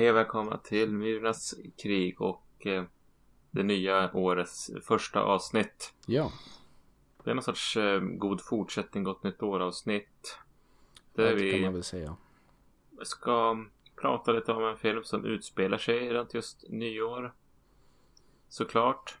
[0.00, 2.84] Hej och välkomna till Myrornas krig och eh,
[3.50, 5.94] det nya årets första avsnitt.
[6.06, 6.32] Ja.
[7.24, 10.38] Det är någon sorts eh, god fortsättning, gott nytt år avsnitt.
[11.14, 12.16] Där det vi kan man väl säga.
[13.02, 13.64] ska
[14.00, 17.34] prata lite om en film som utspelar sig runt just nyår.
[18.48, 19.18] Såklart.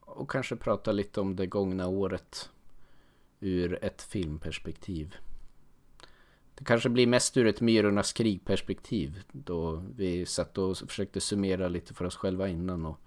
[0.00, 2.50] Och kanske prata lite om det gångna året
[3.40, 5.14] ur ett filmperspektiv.
[6.58, 11.94] Det kanske blir mest ur ett Myrornas krigperspektiv då vi satt och försökte summera lite
[11.94, 12.86] för oss själva innan.
[12.86, 13.00] Och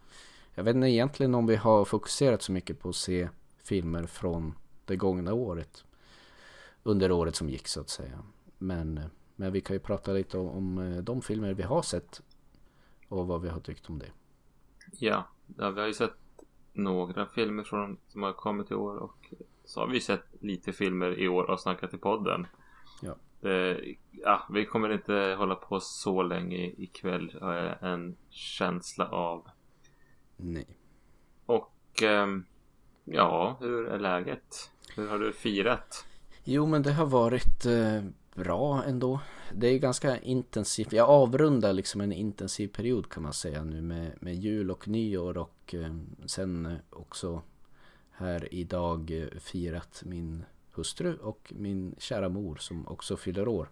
[0.56, 3.30] jag vet inte egentligen om vi har fokuserat så mycket på att se
[3.64, 4.54] filmer från
[4.86, 5.86] det gångna året.
[6.84, 8.20] Under året som gick så att säga.
[8.58, 9.00] Men,
[9.36, 12.22] men vi kan ju prata lite om, om de filmer vi har sett
[13.08, 14.12] och vad vi har tyckt om det.
[14.92, 16.16] Ja, ja vi har ju sett
[16.74, 19.34] några filmer från, som har kommit i år och
[19.66, 22.48] så har vi sett lite filmer i år och snackat i podden.
[23.02, 23.16] Ja.
[23.42, 23.80] Det,
[24.12, 27.38] ja, vi kommer inte hålla på så länge ikväll.
[27.42, 29.48] Har jag en känsla av.
[30.38, 30.68] Nej.
[31.46, 32.46] Och ehm,
[33.04, 34.72] ja, hur är läget?
[34.96, 36.06] Hur har du firat?
[36.44, 38.04] Jo, men det har varit eh,
[38.36, 39.20] bra ändå.
[39.54, 40.94] Det är ganska intensivt.
[40.94, 45.38] Jag avrundar liksom en intensiv period kan man säga nu med, med jul och nyår
[45.38, 47.42] och eh, sen också
[48.12, 53.70] här idag eh, firat min hustru och min kära mor som också fyller år.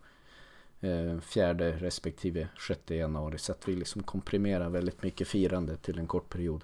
[0.81, 3.38] Eh, fjärde respektive sjätte januari.
[3.38, 6.64] Så att vi liksom komprimerar väldigt mycket firande till en kort period.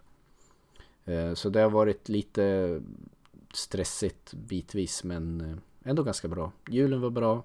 [1.05, 2.81] Eh, så det har varit lite
[3.53, 6.51] stressigt bitvis men eh, ändå ganska bra.
[6.69, 7.43] Julen var bra.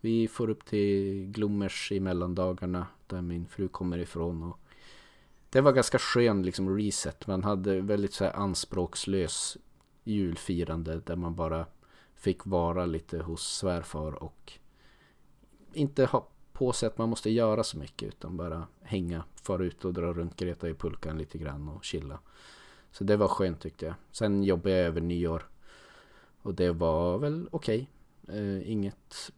[0.00, 4.42] Vi får upp till Glommers i mellandagarna där min fru kommer ifrån.
[4.42, 4.58] Och
[5.50, 7.26] det var ganska skön liksom reset.
[7.26, 9.56] Man hade väldigt så här anspråkslös
[10.04, 11.66] julfirande där man bara
[12.18, 14.52] fick vara lite hos svärfar och
[15.72, 19.84] inte ha på sig att man måste göra så mycket utan bara hänga, fara ut
[19.84, 22.18] och dra runt Greta i pulkan lite grann och chilla.
[22.90, 23.94] Så det var skönt tyckte jag.
[24.10, 25.48] Sen jobbade jag över nyår
[26.42, 27.90] och det var väl okej.
[28.22, 28.38] Okay.
[28.38, 29.32] Eh, inget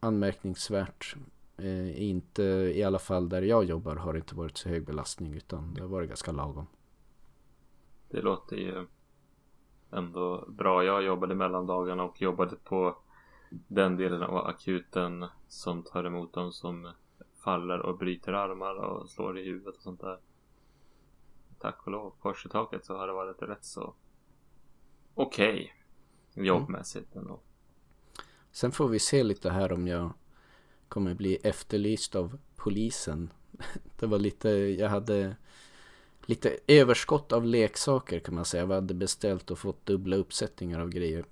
[0.00, 1.16] anmärkningsvärt.
[1.56, 2.42] Eh, inte
[2.74, 5.80] i alla fall där jag jobbar har det inte varit så hög belastning utan det
[5.80, 6.66] har varit ganska lagom.
[8.10, 8.86] Det låter ju
[9.90, 10.84] ändå bra.
[10.84, 12.96] Jag jobbade mellandagarna och jobbade på
[13.50, 16.92] den delen av akuten som tar emot dem som
[17.34, 20.18] faller och bryter armar och slår i huvudet och sånt där.
[21.58, 23.94] Tack och lov, kors i taket så har det varit rätt så
[25.14, 25.72] okej
[26.32, 26.46] okay.
[26.46, 27.40] jobbmässigt ändå.
[28.50, 30.10] Sen får vi se lite här om jag
[30.88, 33.32] kommer bli efterlyst av polisen.
[33.98, 35.36] Det var lite, jag hade
[36.28, 38.66] lite överskott av leksaker kan man säga.
[38.66, 41.24] Vi hade beställt och fått dubbla uppsättningar av grejer.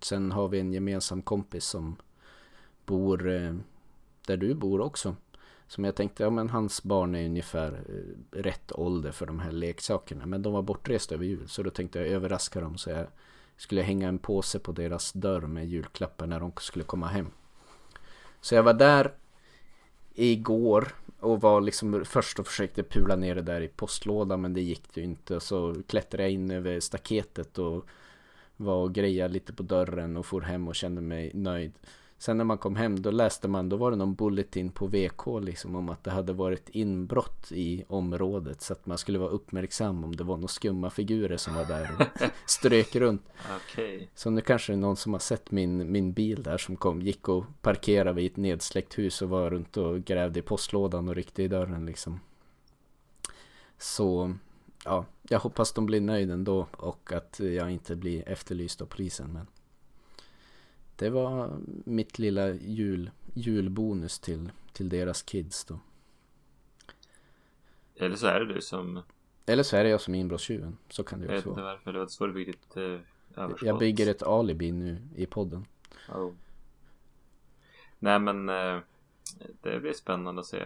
[0.00, 1.96] Sen har vi en gemensam kompis som
[2.86, 3.54] bor eh,
[4.26, 5.16] där du bor också.
[5.66, 9.52] Som jag tänkte, ja men hans barn är ungefär eh, rätt ålder för de här
[9.52, 10.26] leksakerna.
[10.26, 11.48] Men de var bortresta över jul.
[11.48, 12.78] Så då tänkte jag överraska dem.
[12.78, 13.06] Så jag
[13.56, 17.26] skulle hänga en påse på deras dörr med julklappar när de skulle komma hem.
[18.40, 19.14] Så jag var där
[20.14, 24.60] igår och var liksom först och försökte pula ner det där i postlådan men det
[24.60, 25.40] gick ju inte.
[25.40, 27.86] Så klättrade jag in över staketet och
[28.56, 31.72] var och grejade lite på dörren och for hem och kände mig nöjd.
[32.20, 35.26] Sen när man kom hem då läste man, då var det någon bulletin på VK
[35.40, 40.04] liksom om att det hade varit inbrott i området så att man skulle vara uppmärksam
[40.04, 43.22] om det var några skumma figurer som var där och strök runt.
[43.56, 44.06] Okay.
[44.14, 47.02] Så nu kanske det är någon som har sett min, min bil där som kom,
[47.02, 51.14] gick och parkerade vid ett nedsläckt hus och var runt och grävde i postlådan och
[51.14, 52.20] ryckte i dörren liksom.
[53.78, 54.34] Så
[54.84, 59.32] ja, jag hoppas de blir nöjda ändå och att jag inte blir efterlyst av polisen
[59.32, 59.46] men
[61.00, 65.78] det var mitt lilla jul, julbonus till, till deras kids då.
[67.96, 69.02] Eller så är det du som...
[69.46, 70.76] Eller så är det jag som är inbrottstjuven.
[70.88, 71.58] Så kan det ju också vara.
[71.58, 73.66] Jag vet inte varför, det var så du byggde ett eh, överskott.
[73.66, 75.64] Jag bygger ett alibi nu i podden.
[76.14, 76.32] Oh.
[77.98, 78.78] Nej men eh,
[79.60, 80.64] det blir spännande att se.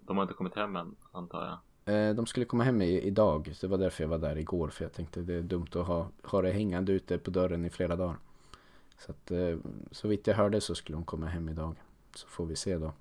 [0.00, 1.94] De har inte kommit hem än antar jag.
[1.94, 3.54] Eh, de skulle komma hem i, idag.
[3.60, 4.68] Det var därför jag var där igår.
[4.68, 7.70] För jag tänkte det är dumt att ha, ha det hängande ute på dörren i
[7.70, 8.16] flera dagar.
[9.06, 9.56] Så att eh,
[9.90, 11.76] så vitt jag hörde så skulle hon komma hem idag.
[12.14, 12.92] Så får vi se då.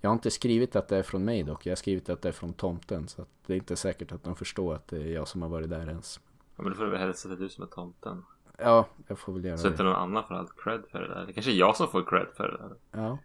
[0.00, 1.66] Jag har inte skrivit att det är från mig dock.
[1.66, 3.08] Jag har skrivit att det är från tomten.
[3.08, 5.48] Så att det är inte säkert att de förstår att det är jag som har
[5.48, 6.20] varit där ens.
[6.56, 8.24] Ja men då får du väl hälsa är du som är tomten.
[8.58, 9.68] Ja, jag får väl göra så det.
[9.68, 11.26] Så inte någon annan får allt cred för det där.
[11.26, 13.02] Det kanske är jag som får cred för det där.
[13.02, 13.18] Ja.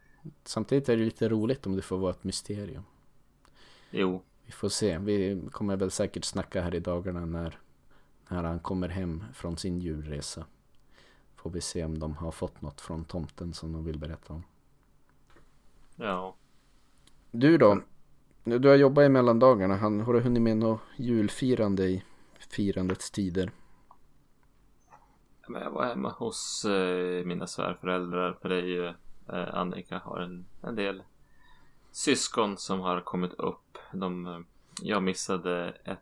[0.44, 2.84] Samtidigt är det lite roligt om det får vara ett mysterium.
[3.90, 4.24] Jo.
[4.46, 4.98] Vi får se.
[4.98, 7.60] Vi kommer väl säkert snacka här i dagarna när,
[8.28, 10.46] när han kommer hem från sin julresa.
[11.42, 14.44] Får vi se om de har fått något från tomten som de vill berätta om.
[15.96, 16.36] Ja.
[17.32, 17.82] Du då?
[18.44, 19.78] Du har jobbat i mellandagarna.
[19.78, 22.04] Har du hunnit med något julfirande i
[22.50, 23.52] firandets tider?
[25.48, 28.38] Jag var hemma hos eh, mina svärföräldrar.
[28.42, 28.88] För det är ju
[29.28, 31.04] eh, Annika har en, en del
[31.92, 33.78] syskon som har kommit upp.
[33.94, 34.40] De, eh,
[34.82, 36.00] jag missade ett,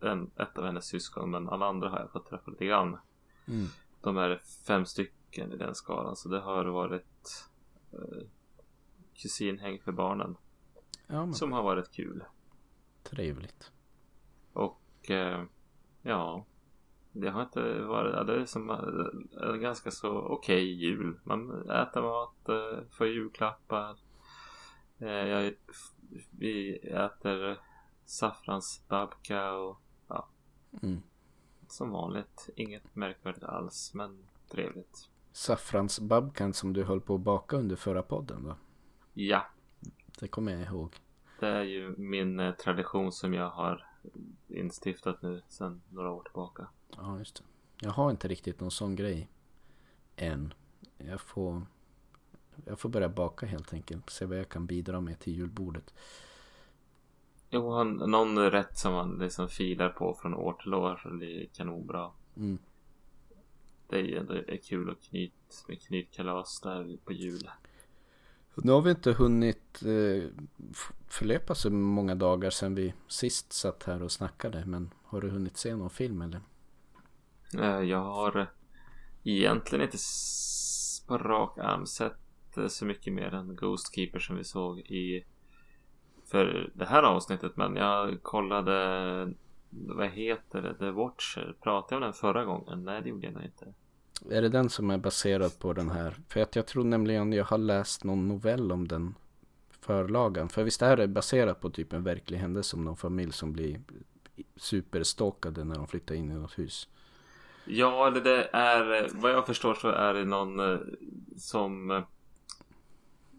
[0.00, 2.98] en, ett av hennes syskon men alla andra har jag fått träffa lite grann.
[3.48, 3.66] Mm.
[4.00, 7.48] De är fem stycken i den skalan så det har varit
[7.92, 8.26] eh,
[9.14, 10.36] kusinhäng för barnen.
[11.06, 11.32] Ja.
[11.32, 12.24] Som har varit kul.
[13.02, 13.72] Trevligt.
[14.52, 15.44] Och eh,
[16.02, 16.46] ja,
[17.12, 21.18] det har inte varit, det är som en eh, ganska så okej okay jul.
[21.24, 23.96] Man äter mat, eh, får julklappar.
[24.98, 25.54] Eh, jag,
[26.30, 27.58] vi äter
[28.04, 30.28] saffransbabka och ja.
[30.82, 31.02] Mm.
[31.68, 32.50] Som vanligt.
[32.56, 35.08] Inget märkvärdigt alls men trevligt.
[35.32, 38.56] Saffransbabkan som du höll på att baka under förra podden då?
[39.14, 39.46] Ja.
[40.20, 40.96] Det kommer jag ihåg.
[41.40, 43.86] Det är ju min tradition som jag har
[44.48, 46.68] instiftat nu sedan några år tillbaka.
[46.96, 47.42] Ja, just det.
[47.86, 49.28] Jag har inte riktigt någon sån grej
[50.16, 50.54] än.
[50.96, 51.62] Jag får,
[52.64, 54.10] jag får börja baka helt enkelt.
[54.10, 55.94] Se vad jag kan bidra med till julbordet.
[57.50, 62.10] Jo, någon rätt som man liksom filar på från år till år så blir kanonbra.
[62.36, 62.58] Mm.
[63.88, 64.34] Det är ju ändå
[64.68, 67.50] kul att knyt, med knytkalas där på jul.
[68.54, 70.30] Nu har vi inte hunnit eh,
[71.08, 74.64] förlöpa så många dagar sedan vi sist satt här och snackade.
[74.66, 76.40] Men har du hunnit se någon film eller?
[77.58, 78.46] Eh, jag har
[79.24, 79.98] egentligen inte
[81.06, 85.24] på rak arm sett eh, så mycket mer än Ghost Keeper som vi såg i
[86.30, 87.56] för det här avsnittet.
[87.56, 89.32] Men jag kollade
[89.70, 90.74] vad heter det?
[90.74, 91.54] The Watcher.
[91.60, 92.84] Pratade jag om den förra gången?
[92.84, 93.74] Nej, det gjorde jag nog inte.
[94.30, 96.14] Är det den som är baserad på den här?
[96.28, 99.14] För att jag tror nämligen jag har läst någon novell om den
[99.80, 100.48] förlagan.
[100.48, 103.80] För visst är det baserat på typ en verklig händelse om någon familj som blir
[104.56, 106.88] superstalkade när de flyttar in i något hus.
[107.64, 110.78] Ja, eller det är vad jag förstår så är det någon eh,
[111.36, 112.02] som eh,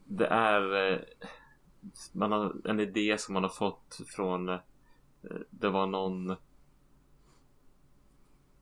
[0.05, 0.99] det är eh,
[2.13, 4.45] man har en idé som man har fått från
[5.49, 6.35] det var någon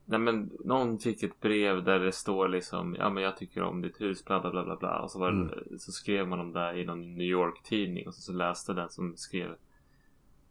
[0.10, 3.82] Nej men någon fick ett brev där det står liksom Ja men jag tycker om
[3.82, 5.02] ditt hus bla bla bla bla, bla.
[5.02, 5.48] Och så, var mm.
[5.48, 8.74] det, så skrev man om det i någon New York tidning och så, så läste
[8.74, 9.56] den som skrev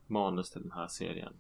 [0.06, 1.32] manus till den här serien.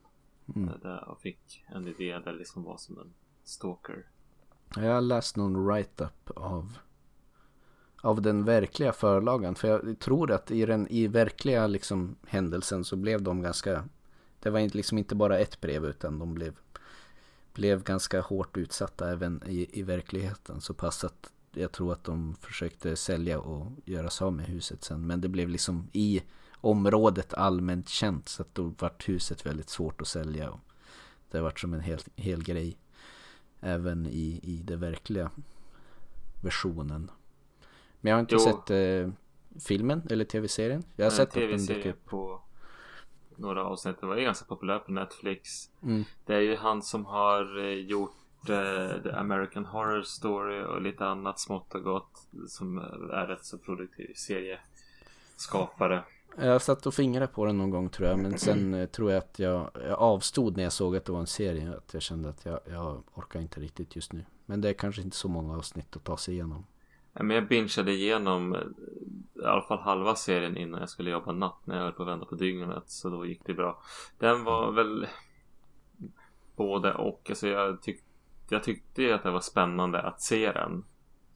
[0.54, 0.70] Mm.
[0.82, 3.14] Där och fick en idé där det liksom var som en
[3.44, 4.06] stalker.
[4.76, 6.78] Jag har läst någon write-up av
[8.00, 9.54] av den verkliga förlagan.
[9.54, 13.84] För jag tror att i den i verkliga liksom händelsen så blev de ganska
[14.40, 16.54] Det var liksom inte bara ett brev utan de blev
[17.56, 20.60] blev ganska hårt utsatta även i, i verkligheten.
[20.60, 24.84] Så pass att jag tror att de försökte sälja och göra sig av med huset
[24.84, 25.06] sen.
[25.06, 26.22] Men det blev liksom i
[26.54, 30.50] området allmänt känt så att då vart huset väldigt svårt att sälja.
[30.50, 30.60] Och
[31.30, 32.78] det vart som en hel, hel grej.
[33.60, 35.30] Även i, i den verkliga
[36.40, 37.10] versionen.
[38.06, 38.38] Men jag har inte jo.
[38.38, 39.08] sett eh,
[39.66, 40.84] filmen eller tv-serien.
[40.96, 42.40] Jag har Nej, sett tv-serie på
[43.36, 44.00] några avsnitt.
[44.00, 45.70] Det var ju ganska populär på Netflix.
[45.82, 46.04] Mm.
[46.24, 48.16] Det är ju han som har eh, gjort
[48.50, 52.28] uh, The American Horror Story och lite annat smått och gott.
[52.48, 52.78] Som
[53.12, 56.04] är rätt så produktiv serieskapare.
[56.36, 58.18] Jag satt och fingrade på den någon gång tror jag.
[58.18, 61.20] Men sen uh, tror jag att jag, jag, avstod när jag såg att det var
[61.20, 61.76] en serie.
[61.76, 64.24] Att jag kände att jag, jag orkar inte riktigt just nu.
[64.44, 66.64] Men det är kanske inte så många avsnitt att ta sig igenom.
[67.20, 68.60] Men jag bingeade igenom eh,
[69.42, 72.08] i alla fall halva serien innan jag skulle jobba natt när jag höll på att
[72.08, 72.90] vända på dygnet.
[72.90, 73.82] Så då gick det bra.
[74.18, 75.06] Den var väl
[76.56, 77.26] både och.
[77.28, 78.00] Alltså jag, tyck,
[78.48, 80.84] jag tyckte att det var spännande att se den.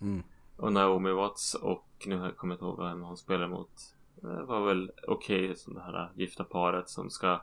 [0.00, 0.22] Mm.
[0.56, 3.96] Och Naomi Watts och nu har jag kommit ihåg vem hon spelar mot.
[4.14, 7.40] Det var väl okej okay, som det här gifta paret som ska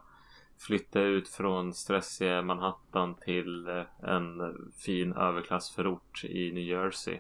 [0.58, 7.20] flytta ut från stressiga Manhattan till eh, en fin överklassförort i New Jersey.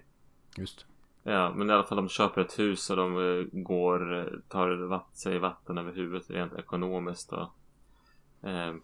[0.57, 0.85] Just
[1.29, 4.69] Ja, men i alla fall de köper ett hus och de eh, går, eh, tar
[4.69, 7.49] vatt, sig vatten över huvudet rent ekonomiskt och
[8.49, 8.75] eh,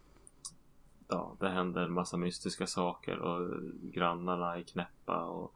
[1.07, 3.49] Ja, det händer en massa mystiska saker och
[3.81, 5.53] grannarna är knäppa och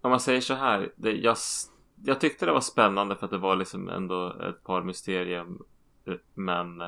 [0.00, 1.36] Om man säger så här, det, jag,
[2.04, 5.62] jag tyckte det var spännande för att det var liksom ändå ett par mysterium
[6.04, 6.78] eh, Men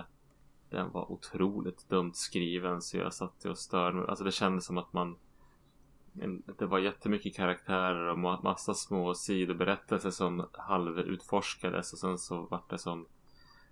[0.70, 4.08] Den var otroligt dumt skriven så jag satt och störde mig.
[4.08, 5.16] Alltså det kändes som att man
[6.58, 12.78] det var jättemycket karaktärer och massa små sidoberättelser som halvutforskades och sen så vart det
[12.78, 13.06] som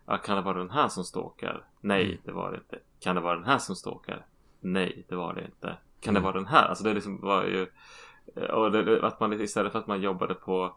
[0.06, 1.64] ja, Kan det vara den här som stalkar?
[1.80, 2.18] Nej, mm.
[2.24, 2.78] det var det inte.
[3.00, 4.26] Kan det vara den här som stalkar?
[4.60, 5.76] Nej, det var det inte.
[6.00, 6.22] Kan mm.
[6.22, 6.68] det vara den här?
[6.68, 7.66] Alltså det liksom var ju
[8.50, 10.76] och det, att man istället för att man jobbade på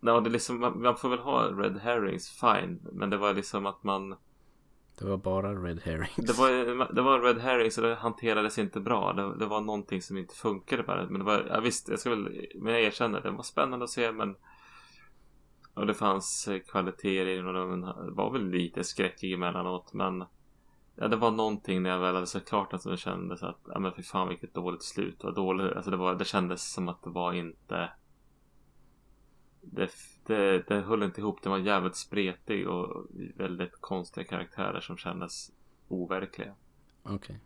[0.00, 2.80] Ja, det är liksom, man, man får väl ha Red Herrings, fine.
[2.92, 4.16] Men det var liksom att man
[4.98, 6.16] det var bara Red Herrings.
[6.16, 9.12] Det var, det var Red Herrings och det hanterades inte bra.
[9.12, 11.06] Det, det var någonting som inte funkade bara.
[11.06, 13.90] Men det var, ja, visst, jag ska väl, men jag erkänner, det var spännande att
[13.90, 14.36] se men
[15.74, 17.54] och det fanns eh, kvaliteter i den och
[18.04, 20.24] det var väl lite skräckig emellanåt men
[20.96, 23.78] Ja det var någonting när jag väl hade sett klart att det kändes att ja
[23.78, 25.24] men fy fan vilket dåligt slut.
[25.24, 27.90] Vad dåligt, alltså det var, det kändes som att det var inte
[29.64, 29.90] det,
[30.26, 31.42] det, det höll inte ihop.
[31.42, 35.52] Det var jävligt spretig och väldigt konstiga karaktärer som kändes
[35.88, 36.54] overkliga.
[37.02, 37.16] Okej.
[37.16, 37.36] Okay.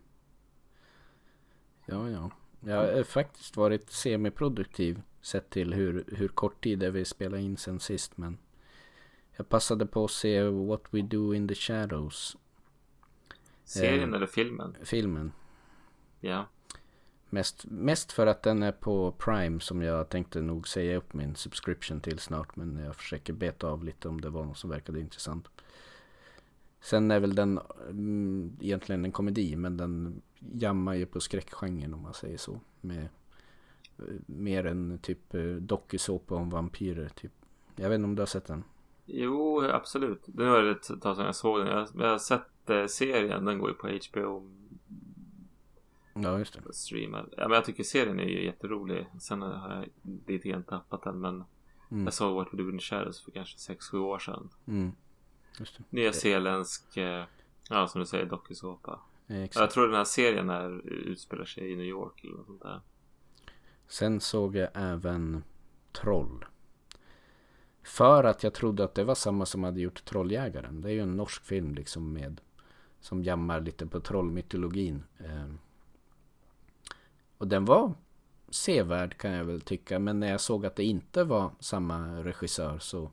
[1.85, 2.31] Ja, ja.
[2.59, 7.57] Jag har faktiskt varit semiproduktiv sett till hur, hur kort tid det vi spelade in
[7.57, 8.17] sen sist.
[8.17, 8.37] Men
[9.37, 12.37] jag passade på att se What We Do In The Shadows.
[13.63, 14.75] Serien eh, eller filmen?
[14.83, 15.31] Filmen.
[16.19, 16.45] Ja.
[17.29, 21.35] Mest, mest för att den är på Prime som jag tänkte nog säga upp min
[21.35, 22.55] subscription till snart.
[22.55, 25.47] Men jag försöker beta av lite om det var något som verkade intressant.
[26.81, 27.59] Sen är väl den
[27.89, 32.59] mm, egentligen en komedi men den jammar ju på skräckgenren om man säger så.
[32.81, 33.07] Med
[33.97, 37.31] eh, mer än typ eh, dokusåpa om vampyrer typ.
[37.75, 38.63] Jag vet inte om du har sett den?
[39.05, 40.21] Jo, absolut.
[40.25, 41.67] Det var det ett tag sedan jag såg den.
[41.67, 43.45] Jag, jag har sett eh, serien.
[43.45, 44.49] Den går ju på HBO
[46.23, 46.73] Ja, just det.
[46.73, 47.33] Streamad.
[47.37, 49.07] Ja, men jag tycker serien är ju jätterolig.
[49.19, 49.85] Sen har jag
[50.27, 51.21] lite grann tappat den.
[51.21, 51.43] Men
[51.91, 52.03] mm.
[52.03, 54.49] jag såg What We Do In The Shadows för kanske 6-7 år sedan.
[54.67, 54.91] Mm.
[55.89, 57.23] Nya zeeländsk, eh,
[57.69, 58.99] ja som du säger, dokusåpa.
[59.53, 62.81] Jag tror den här serien är, utspelar sig i New York eller något sånt där.
[63.87, 65.43] Sen såg jag även
[65.91, 66.45] Troll.
[67.83, 70.81] För att jag trodde att det var samma som hade gjort Trolljägaren.
[70.81, 72.41] Det är ju en norsk film liksom med
[72.99, 75.03] som jammar lite på trollmytologin.
[77.39, 77.93] Och den var
[78.49, 79.99] sevärd kan jag väl tycka.
[79.99, 83.11] Men när jag såg att det inte var samma regissör så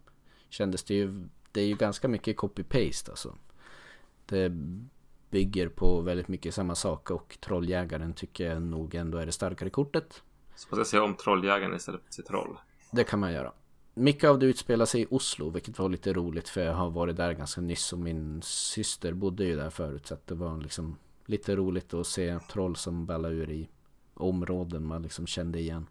[0.49, 1.29] kändes det ju...
[1.53, 3.35] Det är ju ganska mycket copy-paste alltså.
[4.27, 4.53] Det
[5.31, 9.71] bygger på väldigt mycket samma sak och Trolljägaren tycker jag nog ändå är det starkare
[9.71, 10.23] kortet.
[10.55, 12.59] Så man ska säga om Trolljägaren istället för till Troll?
[12.91, 13.53] Det kan man göra.
[13.95, 17.17] Mycket av det utspelar sig i Oslo, vilket var lite roligt för jag har varit
[17.17, 20.07] där ganska nyss och min syster bodde ju där förut.
[20.07, 23.69] Så att det var liksom lite roligt att se troll som ballar ur i
[24.17, 25.87] områden man liksom kände igen.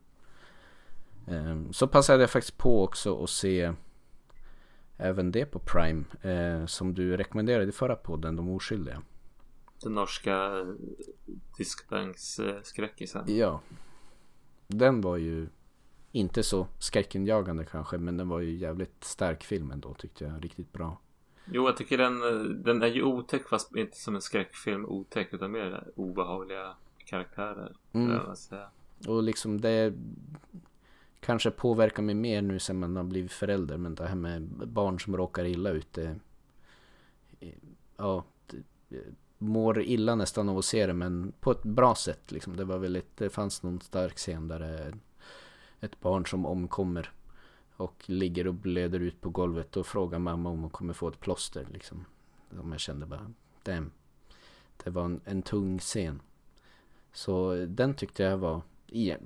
[1.28, 3.74] Ehm, så passade jag faktiskt på också att se
[4.98, 9.02] även det på Prime eh, som du rekommenderade i förra podden, De oskyldiga.
[9.84, 10.66] Den norska
[11.58, 13.24] diskbänksskräckisen.
[13.28, 13.62] Ja.
[14.68, 15.48] Den var ju
[16.12, 20.44] inte så skräckinjagande kanske men den var ju jävligt stark film ändå tyckte jag.
[20.44, 21.02] Riktigt bra.
[21.46, 22.20] Jo, jag tycker den,
[22.64, 27.76] den är ju otäck fast inte som en skräckfilm otäck utan mer obehagliga karaktärer.
[27.94, 28.20] Mm.
[29.08, 29.94] Och liksom det
[31.20, 33.78] kanske påverkar mig mer nu sen man har blivit förälder.
[33.78, 35.94] Men det här med barn som råkar illa ut.
[35.94, 36.16] Det,
[37.98, 39.04] ja, det,
[39.38, 42.32] mår illa nästan av att se det men på ett bra sätt.
[42.32, 42.58] Liksom.
[42.58, 44.94] Det var väldigt, det fanns någon stark scen där
[45.80, 47.12] ett barn som omkommer.
[47.78, 51.20] Och ligger och blöder ut på golvet och frågar mamma om hon kommer få ett
[51.20, 51.68] plåster.
[51.72, 52.06] Liksom.
[52.50, 53.32] Som jag kände bara,
[53.64, 53.92] damn.
[54.84, 56.22] Det var en, en tung scen.
[57.16, 58.62] Så den tyckte jag var,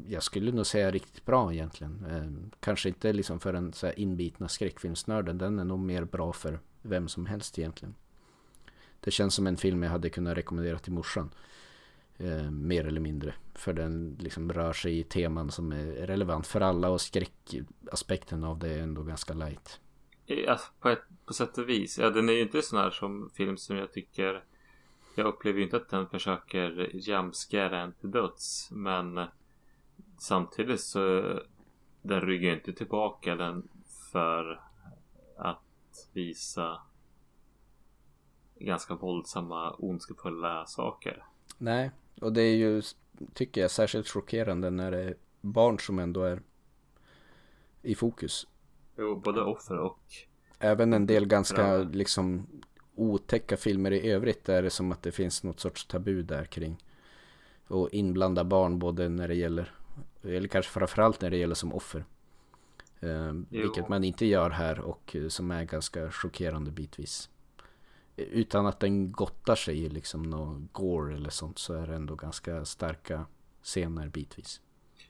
[0.08, 2.05] jag skulle nog säga riktigt bra egentligen.
[2.10, 5.38] Ehm, kanske inte liksom för den så här inbitna skräckfilmsnörden.
[5.38, 7.96] Den är nog mer bra för vem som helst egentligen.
[9.00, 11.29] Det känns som en film jag hade kunnat rekommendera till morsan.
[12.17, 13.34] Eh, mer eller mindre.
[13.53, 18.60] För den liksom rör sig i teman som är relevant för alla och skräckaspekten av
[18.60, 19.79] det är ändå ganska light.
[20.25, 21.98] Ja, på, ett, på sätt och vis.
[21.98, 24.43] Ja, den är ju inte sån här som film som jag tycker
[25.19, 28.71] jag upplever inte att den försöker jamscara en till döds.
[28.71, 29.25] Men
[30.17, 31.39] samtidigt så
[32.01, 33.67] den ryggar inte tillbaka den
[34.11, 34.61] för
[35.38, 36.81] att visa
[38.55, 41.25] ganska våldsamma ondskefulla saker.
[41.57, 42.81] Nej, och det är ju
[43.33, 46.41] tycker jag särskilt chockerande när det är barn som ändå är
[47.81, 48.47] i fokus.
[48.97, 49.99] Jo, både offer och
[50.59, 52.47] Även en del ganska liksom
[53.01, 56.84] otäcka filmer i övrigt där det som att det finns något sorts tabu där kring.
[57.68, 59.72] Och inblanda barn både när det gäller,
[60.22, 62.06] eller kanske framförallt när det gäller som offer.
[63.00, 67.29] Eh, vilket man inte gör här och som är ganska chockerande bitvis.
[68.15, 72.15] Utan att den gottar sig i liksom någon gore eller sånt så är det ändå
[72.15, 73.25] ganska starka
[73.63, 74.62] scener bitvis.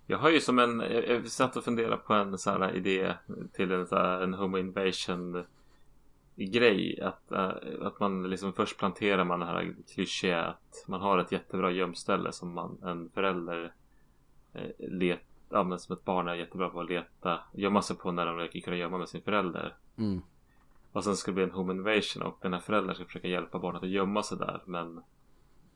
[0.05, 3.13] Jag har ju som en, jag satt och funderade på en sån här idé
[3.53, 5.43] till en, här, en Homo Invasion
[6.45, 11.17] grej att, äh, att man liksom först planterar man det här klyschiga att man har
[11.17, 13.73] ett jättebra gömställe som man, en förälder
[14.53, 15.19] äh, let,
[15.49, 18.59] ja, som ett barn är jättebra på att leta, gömma sig på när de leker
[18.59, 19.75] kunna gömma med sin förälder.
[19.97, 20.21] Mm.
[20.91, 23.59] Och sen ska det bli en home invasion och den här föräldern ska försöka hjälpa
[23.59, 25.01] barnet att gömma sig där men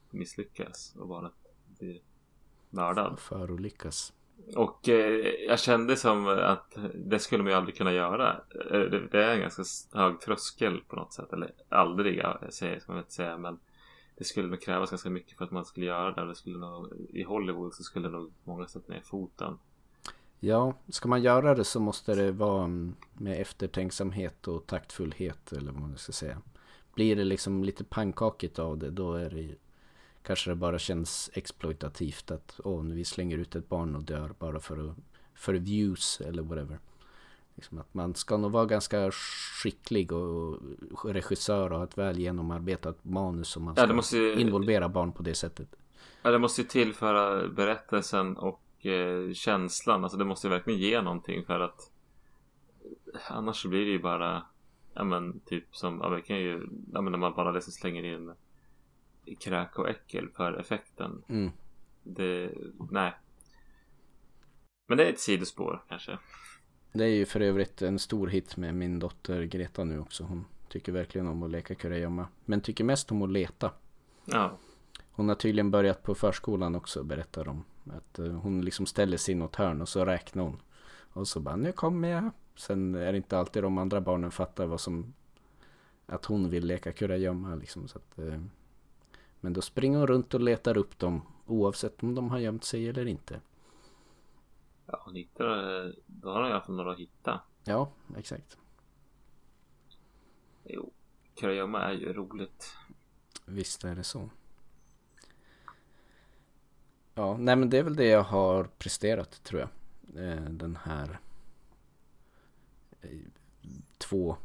[0.09, 1.33] misslyckas och barnet
[1.79, 2.01] blir
[2.69, 3.19] mördad.
[3.19, 4.13] Förolyckas.
[4.55, 8.41] Och eh, jag kände som att det skulle man ju aldrig kunna göra.
[8.71, 9.63] Eh, det, det är en ganska
[9.97, 11.33] hög tröskel på något sätt.
[11.33, 13.37] Eller aldrig, jag säger, ska man inte säga.
[13.37, 13.59] Men
[14.17, 16.27] det skulle nog krävas ganska mycket för att man skulle göra det.
[16.27, 19.57] det skulle nog, I Hollywood så skulle nog många sätta ner foten.
[20.39, 25.71] Ja, ska man göra det så måste det vara mm, med eftertänksamhet och taktfullhet eller
[25.71, 26.41] vad man ska säga.
[26.95, 29.55] Blir det liksom lite pannkakigt av det då är det ju
[30.23, 34.33] kanske det bara känns exploitativt att åh, nu vi slänger ut ett barn och dör
[34.39, 34.93] bara för,
[35.35, 36.79] för views eller whatever.
[37.55, 40.59] Liksom att man ska nog vara ganska skicklig och
[41.05, 44.89] regissör och ha ett väl genomarbetat manus om man Ja, ska det måste ju- involvera
[44.89, 45.75] barn på det sättet.
[46.21, 50.03] Ja, det måste ju tillföra berättelsen och eh, känslan.
[50.03, 51.91] Alltså det måste ju verkligen ge någonting för att
[53.29, 54.43] annars så blir det ju bara
[54.93, 58.31] ja men typ som, ja, kan ju, ja men när man bara liksom slänger in
[59.39, 61.23] kräk och äckel för effekten.
[61.27, 61.51] Mm.
[62.03, 62.51] Det,
[62.91, 63.13] nej.
[64.87, 66.17] Men det är ett sidospår kanske.
[66.93, 70.23] Det är ju för övrigt en stor hit med min dotter Greta nu också.
[70.23, 72.27] Hon tycker verkligen om att leka kurragömma.
[72.45, 73.71] Men tycker mest om att leta.
[74.25, 74.57] Ja.
[75.11, 77.63] Hon har tydligen börjat på förskolan också berättar de.
[77.89, 80.61] Att eh, hon liksom ställer sig i något hörn och så räknar hon.
[81.13, 82.29] Och så bara nu kommer jag.
[82.55, 85.13] Sen är det inte alltid de andra barnen fattar vad som.
[86.05, 87.87] Att hon vill leka kurragömma liksom.
[87.87, 88.41] Så att, eh,
[89.43, 91.21] men då springer hon runt och letar upp dem.
[91.45, 93.41] Oavsett om de har gömt sig eller inte.
[94.85, 95.45] Ja, hon hittar,
[96.05, 97.41] då har hon i alla fall några att hitta.
[97.63, 98.57] Ja, exakt.
[100.63, 100.91] Jo,
[101.35, 102.77] kurragömma är ju roligt.
[103.45, 104.29] Visst är det så.
[107.13, 109.69] Ja, nej men det är väl det jag har presterat tror jag.
[110.27, 111.19] Eh, Den här
[113.01, 113.09] eh,
[113.97, 114.37] två,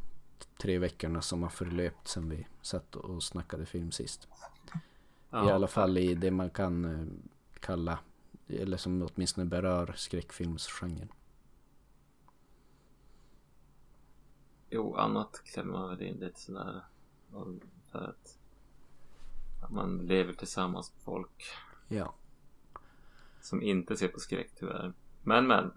[0.61, 4.29] tre veckorna som har förlöpt sen vi satt och snackade film sist.
[5.31, 7.07] Ja, I alla fall i det man kan eh,
[7.61, 7.99] kalla,
[8.47, 11.09] eller som åtminstone berör skräckfilmsgenren.
[14.71, 16.85] Jo, annat klämmer man väl in lite sådär.
[17.93, 18.38] För att
[19.62, 21.45] att man lever tillsammans med folk
[21.88, 22.14] Ja,
[23.41, 24.93] som inte ser på skräck tyvärr.
[25.23, 25.73] Men men.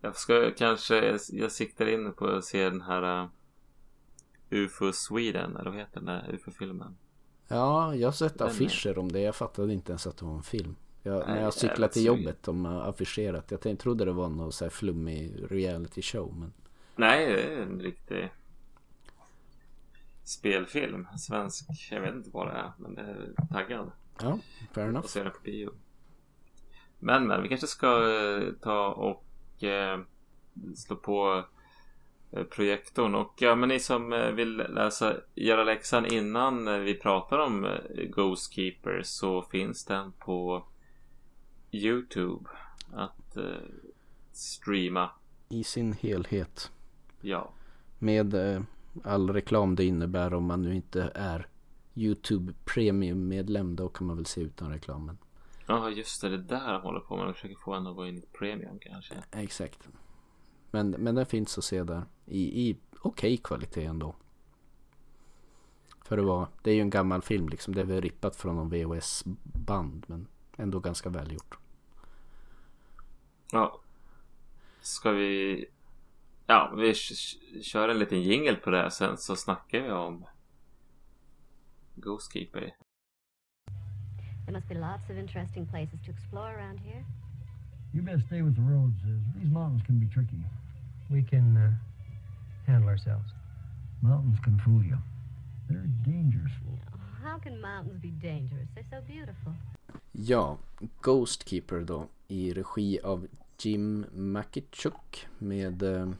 [0.00, 3.30] Jag ska kanske, jag siktar in på att se den här uh,
[4.50, 6.96] UFO Sweden, eller vad heter den där UFO-filmen?
[7.50, 9.20] Ja jag har sett affischer om det.
[9.20, 10.76] Jag fattade inte ens att det var en film.
[11.02, 13.50] Jag, Nej, när jag cyklade till jobbet de har affischerat.
[13.50, 16.36] Jag tänkte, trodde det var någon så här flummig reality show.
[16.38, 16.52] Men
[16.96, 18.30] Nej, det är en riktig
[20.24, 21.06] spelfilm.
[21.18, 23.90] Svensk, jag vet inte vad det är, men det är taggad.
[24.22, 24.38] ja,
[24.72, 25.04] fair enough.
[25.04, 25.72] och se den på bio.
[26.98, 30.00] Men men, vi kanske ska eh, ta och eh,
[30.76, 31.44] slå på
[32.50, 33.14] projektorn.
[33.14, 37.64] Och ja, men ni som eh, vill läsa, göra läxan innan eh, vi pratar om
[37.64, 37.72] eh,
[38.08, 40.64] Ghost Keeper så finns den på
[41.72, 42.50] Youtube
[42.92, 43.44] att eh,
[44.32, 45.10] streama.
[45.48, 46.70] I sin helhet.
[47.20, 47.50] Ja,
[47.98, 48.62] Med eh,
[49.04, 51.46] all reklam det innebär om man nu inte är
[51.94, 53.76] YouTube Premium medlem.
[53.76, 55.18] Då kan man väl se utan reklamen.
[55.66, 57.26] ja just det, det där håller på med.
[57.26, 59.14] De försöker få en att gå in i Premium kanske.
[59.32, 59.88] Exakt.
[60.70, 62.02] Men, men den finns att se där.
[62.26, 64.14] I, i okej kvalitet ändå.
[66.04, 67.74] För det var, det är ju en gammal film liksom.
[67.74, 70.04] Det är väl rippat från någon VHS-band.
[70.08, 71.58] Men ändå ganska välgjort.
[73.52, 73.80] Ja.
[74.80, 75.66] Ska vi...
[76.46, 76.94] Ja, vi
[77.62, 80.26] kör en liten jingle på det här sen så snackar vi om
[81.94, 82.74] Ghost Keeper.
[84.46, 87.04] There must be lots of interesting places to explore around here.
[87.92, 88.94] You best stay with the roads.
[89.04, 90.42] Uh, these mountains can be tricky.
[91.10, 91.70] We can uh,
[92.66, 93.32] handle ourselves.
[94.02, 94.98] Mountains can fool you.
[95.68, 96.52] They're dangerous.
[97.22, 98.68] How can mountains be dangerous?
[98.74, 99.52] They're so beautiful.
[100.12, 100.56] Ja,
[101.00, 102.06] Ghost Keeper då.
[102.28, 103.26] I regi av
[103.58, 105.26] Jim Makichuk.
[105.38, 106.10] Med eh,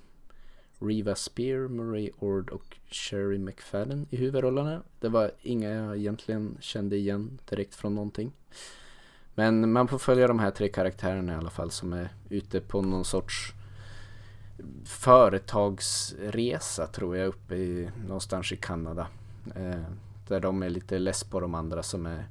[0.78, 4.82] Riva Spear, Murray Ord och Sherry McFadden i huvudrollerna.
[5.00, 8.32] Det var inga jag egentligen kände igen direkt från någonting.
[9.40, 12.82] Men man får följa de här tre karaktärerna i alla fall som är ute på
[12.82, 13.54] någon sorts
[14.84, 19.06] företagsresa tror jag uppe i någonstans i Kanada.
[19.54, 19.80] Eh,
[20.28, 22.28] där de är lite less på de andra som är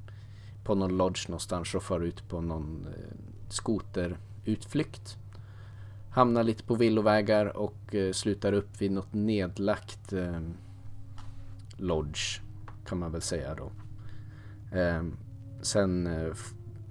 [0.63, 3.15] på någon lodge någonstans och far ut på någon eh,
[3.49, 5.17] skoterutflykt.
[6.11, 10.41] Hamnar lite på villovägar och eh, slutar upp vid något nedlagt eh,
[11.77, 12.41] lodge
[12.85, 13.71] kan man väl säga då.
[14.77, 15.03] Eh,
[15.61, 16.33] sen eh,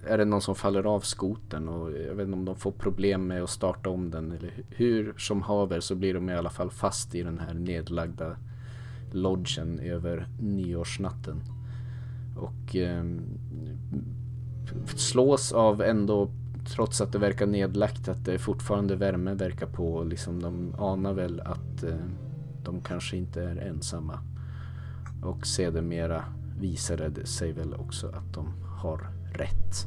[0.07, 3.27] är det någon som faller av skoten och jag vet inte om de får problem
[3.27, 6.71] med att starta om den eller hur som haver så blir de i alla fall
[6.71, 8.37] fast i den här nedlagda
[9.13, 11.43] lodgen över nyårsnatten.
[12.37, 13.05] Och eh,
[14.95, 16.31] slås av ändå
[16.75, 20.05] trots att det verkar nedlagt att det fortfarande värme verkar på.
[20.05, 21.97] Liksom de anar väl att eh,
[22.65, 24.19] de kanske inte är ensamma.
[25.23, 26.25] Och sedermera
[26.61, 29.87] visade det sig väl också att de har rätt.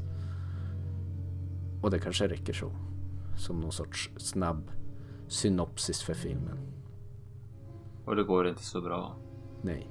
[1.82, 2.72] Och det kanske räcker så.
[3.38, 4.72] Som någon sorts snabb
[5.28, 6.58] synopsis för filmen.
[8.06, 9.16] Och det går inte så bra.
[9.62, 9.88] Nej.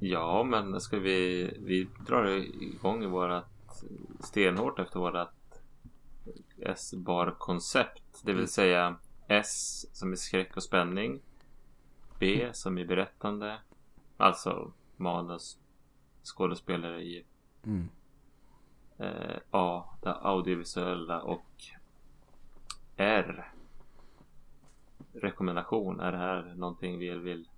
[0.00, 1.44] Ja, men ska vi...
[1.60, 2.26] Vi drar
[2.62, 3.84] igång vårat
[4.20, 5.62] stenhårt efter vårat
[6.58, 8.22] S-bar-koncept.
[8.22, 8.96] Det vill säga
[9.28, 11.20] S som är skräck och spänning.
[12.18, 13.58] B som är berättande.
[14.16, 15.58] Alltså manus,
[16.24, 17.24] skådespelare i
[17.64, 17.88] Mm.
[18.98, 21.46] eh, A, det audiovisuella och
[22.96, 23.52] R.
[25.12, 26.00] Rekommendation.
[26.00, 27.48] Är det här någonting vi vill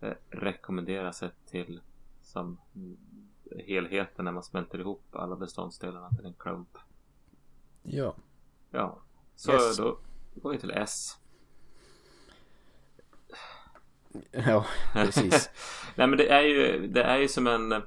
[0.00, 1.80] eh, rekommendera sett till
[2.22, 2.58] som
[3.66, 6.78] helheten när man smälter ihop alla beståndsdelarna till en klump?
[7.82, 8.14] Ja.
[8.70, 8.98] Ja,
[9.36, 9.76] så Yes.
[9.76, 9.98] då
[10.34, 11.18] går vi till S.
[14.46, 15.50] Ja, precis.
[15.96, 17.82] Nej men det är ju, det är ju som en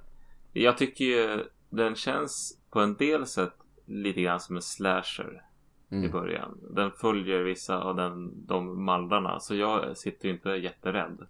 [0.53, 3.53] Jag tycker ju den känns på en del sätt
[3.85, 5.41] lite grann som en slasher
[5.89, 6.11] i Mm.
[6.11, 6.59] början.
[6.71, 11.27] Den följer vissa av den, de mallarna så jag sitter ju inte jätterädd.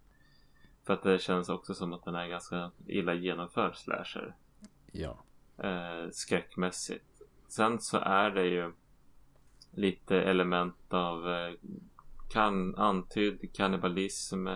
[0.85, 4.35] För att det känns också som att den är ganska illa genomförd slasher.
[4.91, 5.17] Ja.
[5.57, 7.05] Eh, skräckmässigt.
[7.47, 8.71] Sen så är det ju
[9.71, 11.53] lite element av eh,
[12.33, 14.47] kan, antydd kannibalism,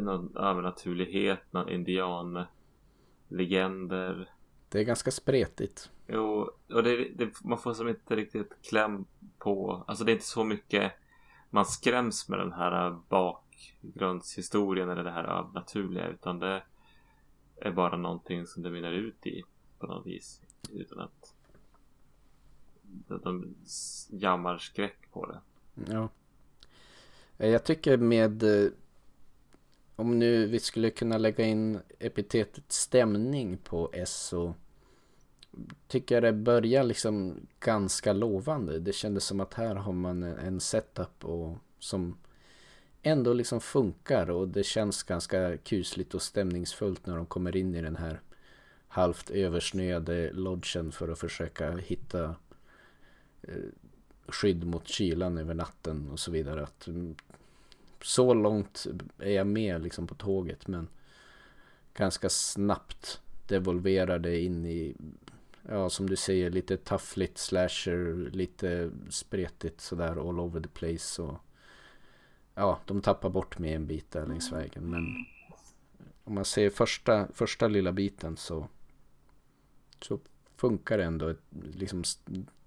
[0.00, 4.30] någon övernaturlighet, någon indianlegender.
[4.68, 5.90] Det är ganska spretigt.
[6.06, 9.04] Jo, och det, det, man får som inte riktigt kläm
[9.38, 9.84] på.
[9.86, 10.92] Alltså det är inte så mycket
[11.50, 16.08] man skräms med den här bakgrundshistorien eller det här övernaturliga.
[16.08, 16.62] Utan det
[17.56, 19.42] är bara någonting som det mynnar ut i
[19.78, 20.42] på något vis.
[20.72, 21.34] Utan att
[23.22, 23.54] de
[24.10, 25.40] jammar skräck på det.
[25.92, 26.08] Ja.
[27.36, 28.70] Jag tycker med eh,
[30.00, 34.54] om nu vi skulle kunna lägga in epitetet stämning på S så
[35.88, 38.78] tycker jag det börjar liksom ganska lovande.
[38.78, 42.18] Det kändes som att här har man en- setup och som
[43.02, 47.82] ändå liksom funkar och det känns ganska kusligt och stämningsfullt när de kommer in i
[47.82, 48.20] den här
[48.88, 52.34] halvt översnöade lodgen för att försöka hitta
[53.42, 53.54] eh,
[54.28, 56.62] skydd mot kylan över natten och så vidare.
[56.62, 57.14] Att, mm,
[58.02, 58.86] så långt
[59.18, 60.88] är jag med liksom på tåget men
[61.94, 64.96] ganska snabbt devolverar det in i
[65.68, 71.38] ja som du säger lite taffligt slasher lite spretigt sådär all over the place och
[72.54, 75.04] ja de tappar bort mig en bit där längs vägen men
[76.24, 78.68] om man ser första, första lilla biten så
[80.00, 80.20] så
[80.56, 81.34] funkar det ändå
[81.74, 82.04] liksom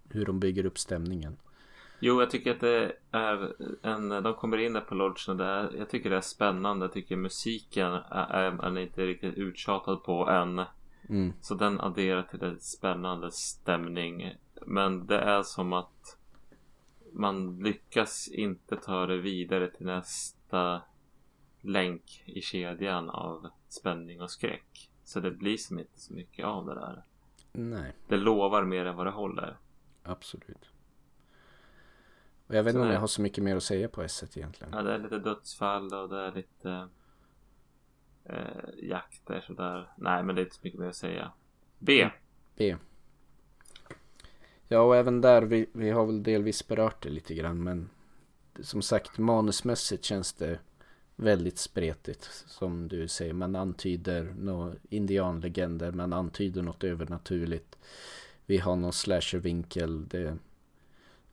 [0.09, 1.37] hur de bygger upp stämningen.
[2.05, 4.09] Jo, jag tycker att det är en...
[4.09, 6.85] De kommer in där på lodgen och det är, jag tycker det är spännande.
[6.85, 10.61] Jag tycker musiken är, är man inte riktigt uttjatad på än.
[11.09, 11.33] Mm.
[11.41, 14.35] Så den adderar till en spännande stämning.
[14.65, 16.17] Men det är som att
[17.13, 20.81] man lyckas inte ta det vidare till nästa
[21.61, 24.89] länk i kedjan av spänning och skräck.
[25.03, 27.03] Så det blir som inte så mycket av det där.
[27.51, 29.57] Nej, Det lovar mer än vad det håller.
[30.03, 30.72] absolut.
[32.53, 34.73] Och jag vet inte om jag har så mycket mer att säga på S1 egentligen.
[34.73, 36.87] Ja, det är lite dödsfall och det är lite
[38.23, 39.91] eh, jakter sådär.
[39.97, 41.31] Nej, men det är inte så mycket mer att säga.
[41.79, 42.09] B.
[42.55, 42.75] B.
[44.67, 47.89] Ja, och även där, vi, vi har väl delvis berört det lite grann, men
[48.61, 50.59] som sagt, manusmässigt känns det
[51.15, 52.23] väldigt spretigt.
[52.47, 57.77] Som du säger, man antyder några indianlegender, man antyder något övernaturligt.
[58.45, 60.37] Vi har någon slashervinkel, det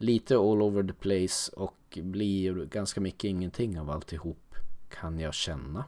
[0.00, 4.54] lite all over the place och blir ganska mycket ingenting av alltihop,
[4.88, 5.84] kan jag känna.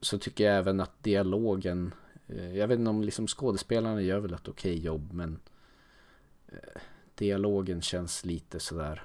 [0.00, 1.94] Så tycker jag även att dialogen
[2.28, 5.40] eh, Jag vet inte om liksom skådespelarna gör väl ett okej jobb men
[6.48, 6.80] eh,
[7.14, 9.02] Dialogen känns lite sådär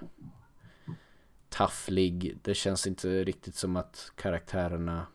[1.50, 2.38] Tafflig.
[2.42, 5.08] Det känns inte riktigt som att karaktärerna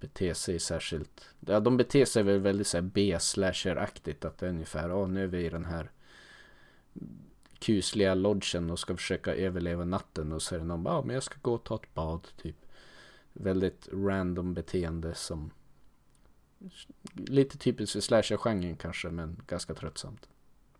[0.00, 4.88] beter sig särskilt Ja de beter sig väl väldigt såhär B-slasher-aktigt att det är ungefär
[4.88, 5.90] Ja nu är vi i den här
[7.58, 11.14] kusliga lodgen och ska försöka överleva natten och så är det någon bara ah, men
[11.14, 12.56] jag ska gå och ta ett bad typ
[13.32, 15.50] Väldigt random beteende som
[17.14, 20.28] lite typiskt för slasher-genren kanske, men ganska tröttsamt.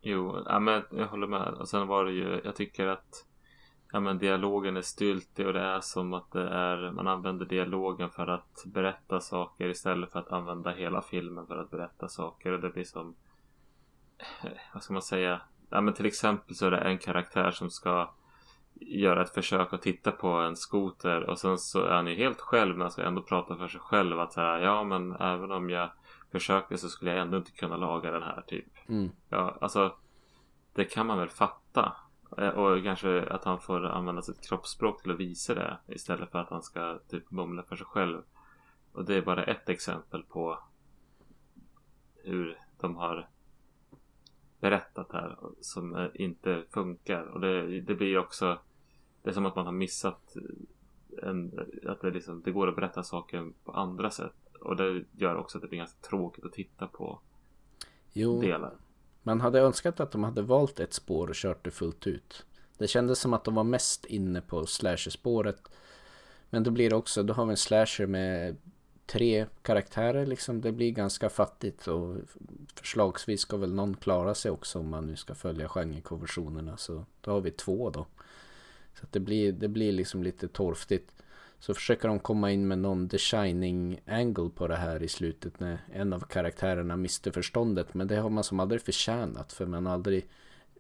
[0.01, 1.49] Jo, ja, men jag håller med.
[1.49, 3.27] Och sen var det ju, jag tycker att
[3.93, 8.11] ja, men dialogen är styltig och det är som att det är, man använder dialogen
[8.11, 12.53] för att berätta saker istället för att använda hela filmen för att berätta saker.
[12.53, 13.15] Och det blir som,
[14.19, 17.71] eh, vad ska man säga, ja, men till exempel så är det en karaktär som
[17.71, 18.11] ska
[18.81, 22.41] göra ett försök att titta på en skoter och sen så är han ju helt
[22.41, 25.91] själv men ska ändå prata för sig själv att säga ja men även om jag
[26.33, 28.89] försöker så skulle jag ändå inte kunna laga den här typ.
[28.89, 29.11] Mm.
[29.29, 29.95] Ja, alltså
[30.75, 31.97] det kan man väl fatta.
[32.39, 36.39] Eh, Och kanske att han får använda sitt kroppsspråk till att visa det istället för
[36.39, 38.23] att han ska typ mumla för sig själv.
[38.93, 40.59] Och det är bara ett exempel på
[42.25, 43.29] hur de har
[44.61, 47.23] berättat här som inte funkar.
[47.23, 48.59] Och det, det blir också
[49.23, 50.37] Det är som att man har missat
[51.23, 51.53] en,
[51.87, 54.35] att det, liksom, det går att berätta saker på andra sätt.
[54.61, 57.21] Och det gör också att det blir ganska tråkigt att titta på
[58.13, 58.75] Jo, delar.
[59.23, 62.47] man hade önskat att de hade valt ett spår och kört det fullt ut.
[62.79, 65.69] Det kändes som att de var mest inne på slasher-spåret.
[66.51, 68.57] Men då blir det också, då har vi en slasher med
[69.09, 70.61] tre karaktärer liksom.
[70.61, 72.17] Det blir ganska fattigt och
[72.75, 76.77] förslagsvis ska väl någon klara sig också om man nu ska följa genrekonventionerna.
[76.77, 78.07] Så då har vi två då.
[78.95, 81.13] Så att det blir, det blir liksom lite torftigt.
[81.59, 85.61] Så försöker de komma in med någon The Shining angle på det här i slutet
[85.61, 87.95] när en av karaktärerna mister förståndet.
[87.95, 90.29] Men det har man som aldrig förtjänat för man har aldrig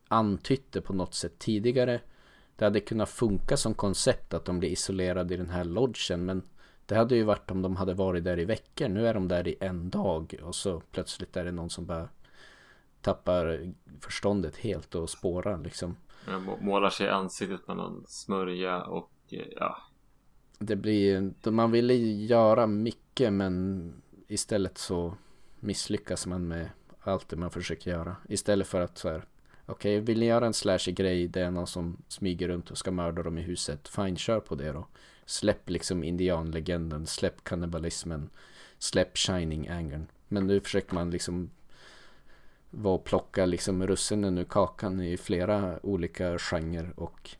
[0.09, 2.01] antytt det på något sätt tidigare.
[2.57, 6.43] Det hade kunnat funka som koncept att de blir isolerade i den här lodgen men
[6.89, 8.89] det hade ju varit om de hade varit där i veckor.
[8.89, 12.09] Nu är de där i en dag och så plötsligt är det någon som bara
[13.01, 15.97] tappar förståndet helt och spårar liksom.
[16.27, 19.77] Jag må- målar sig i ansiktet med någon smörja och eh, ja.
[20.59, 23.93] Det blir, man ville göra mycket men
[24.29, 25.15] istället så
[25.61, 26.69] misslyckas man med
[27.01, 28.17] allt det man försöker göra.
[28.29, 29.25] Istället för att så här,
[29.67, 32.91] okej vill ni göra en slasher grej, det är någon som smyger runt och ska
[32.91, 34.87] mörda dem i huset, fine kör på det då.
[35.29, 38.31] Släpp liksom indianlegenden, släpp kannibalismen,
[38.79, 40.07] släpp shining angern.
[40.29, 41.51] Men nu försöker man liksom
[42.71, 47.31] vara och plocka liksom russinen ur kakan i flera olika genrer och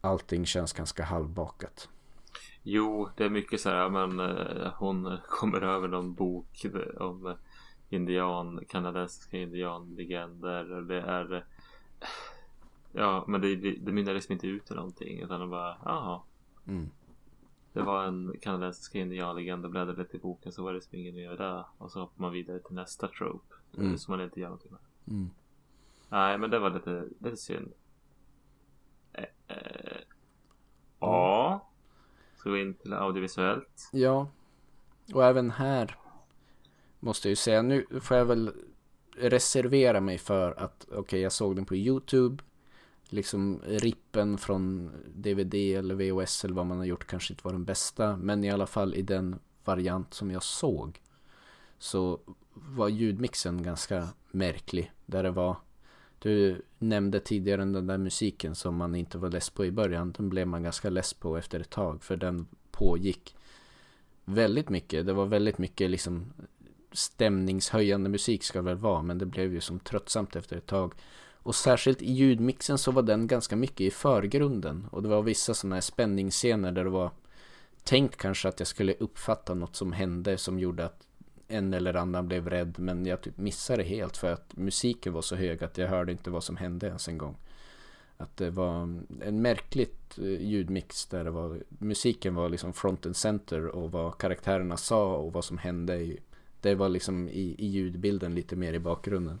[0.00, 1.88] allting känns ganska halvbakat.
[2.62, 6.66] Jo, det är mycket så här, men eh, hon kommer över någon bok
[6.96, 7.36] om
[7.88, 10.64] indian, kanadensiska indianlegender.
[10.64, 11.34] Det är...
[11.34, 11.42] Eh,
[12.92, 15.20] ja, men det, det, det mynnar liksom inte ut i någonting.
[15.20, 16.20] Utan de bara, jaha.
[16.66, 16.90] Mm.
[17.72, 21.36] Det var en kanadensisk indianlegend bläddrade lite i boken så var det liksom ingen mer
[21.36, 21.64] där.
[21.78, 23.54] Och så hoppar man vidare till nästa trope.
[23.78, 23.98] Mm.
[23.98, 24.80] Som man inte gör någonting med.
[25.16, 25.30] Mm.
[26.08, 27.72] Nej, men det var lite, lite synd.
[29.12, 30.00] Eh, eh,
[31.00, 31.68] ja.
[32.36, 33.90] Ska vi in till audiovisuellt?
[33.92, 34.28] Ja,
[35.14, 35.96] och även här
[37.00, 38.52] måste jag ju säga, nu får jag väl
[39.16, 42.44] reservera mig för att okej, jag såg den på YouTube.
[43.08, 47.64] Liksom rippen från DVD eller VHS eller vad man har gjort kanske inte var den
[47.64, 51.00] bästa, men i alla fall i den variant som jag såg
[51.78, 52.20] så
[52.54, 54.92] var ljudmixen ganska märklig.
[55.06, 55.56] Där det var
[56.24, 60.12] du nämnde tidigare den där musiken som man inte var less på i början.
[60.12, 63.36] Den blev man ganska less på efter ett tag för den pågick
[64.24, 65.06] väldigt mycket.
[65.06, 66.32] Det var väldigt mycket liksom
[66.92, 70.94] stämningshöjande musik ska det väl vara men det blev ju som tröttsamt efter ett tag.
[71.44, 75.54] Och särskilt i ljudmixen så var den ganska mycket i förgrunden och det var vissa
[75.54, 77.10] sådana här spänningsscener där det var
[77.82, 81.06] tänkt kanske att jag skulle uppfatta något som hände som gjorde att
[81.48, 85.22] en eller annan blev rädd men jag typ missade det helt för att musiken var
[85.22, 87.36] så hög att jag hörde inte vad som hände ens en gång.
[88.16, 88.82] Att det var
[89.22, 94.18] en märkligt eh, ljudmix där det var musiken var liksom front and center och vad
[94.18, 95.96] karaktärerna sa och vad som hände.
[95.96, 96.20] I,
[96.60, 99.40] det var liksom i, i ljudbilden lite mer i bakgrunden.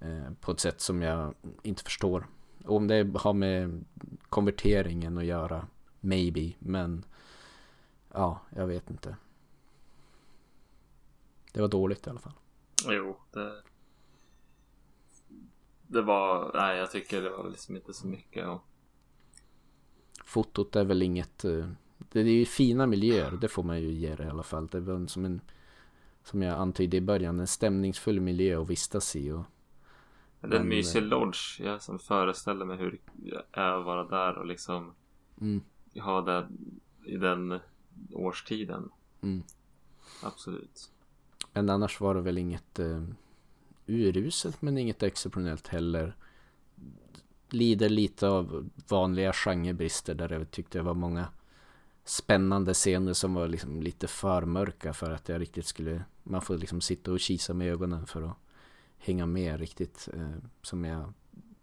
[0.00, 2.26] Eh, på ett sätt som jag inte förstår.
[2.64, 3.84] Och om det har med
[4.28, 5.66] konverteringen att göra,
[6.00, 7.04] maybe, men
[8.12, 9.16] ja, jag vet inte.
[11.52, 12.32] Det var dåligt i alla fall.
[12.88, 13.62] Jo, det...
[15.88, 18.62] Det var, nej jag tycker det var liksom inte så mycket och...
[20.24, 21.44] Fotot är väl inget...
[21.44, 24.66] eh, Det är ju fina miljöer, det får man ju ge det i alla fall.
[24.66, 25.40] Det var som en...
[26.22, 29.30] Som jag antydde i början, en stämningsfull miljö att vistas i.
[29.30, 29.42] Och,
[30.50, 31.60] det är en mysig eh, lodge.
[31.60, 34.94] Jag som föreställer mig hur det är att vara där och liksom
[35.40, 35.62] mm,
[36.00, 36.48] ha det
[37.04, 37.60] i den
[38.12, 38.90] årstiden.
[39.20, 39.42] mm.
[40.22, 40.90] Absolut.
[41.52, 43.02] Men annars var det väl inget eh,
[43.86, 46.16] uruselt men inget exceptionellt heller.
[47.50, 51.28] Lider lite av vanliga genrebrister där jag tyckte det var många
[52.04, 56.58] spännande scener som var liksom lite för mörka för att jag riktigt skulle man får
[56.58, 58.36] liksom sitta och kisa med ögonen för att
[58.98, 60.08] hänga med riktigt.
[60.12, 61.12] Eh, som jag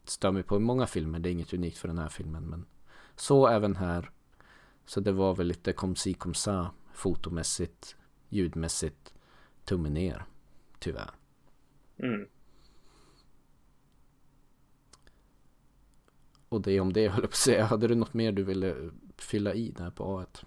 [0.03, 1.19] stör mig på i många filmer.
[1.19, 2.43] Det är inget unikt för den här filmen.
[2.43, 2.65] Men
[3.15, 4.11] så även här.
[4.85, 7.95] Så det var väl lite kom si kom sa fotomässigt,
[8.29, 9.13] ljudmässigt,
[9.65, 10.25] tummen ner.
[10.79, 11.11] Tyvärr.
[11.97, 12.27] Mm.
[16.49, 17.65] Och det om det höll jag på att säga.
[17.65, 20.45] Hade du något mer du ville fylla i där på A1?